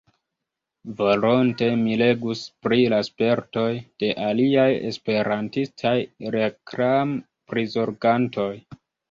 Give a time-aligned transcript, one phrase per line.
[1.01, 3.67] Volonte mi legus pri la spertoj
[4.05, 5.93] de aliaj esperantistaj
[6.39, 8.51] reklam-prizorgantoj.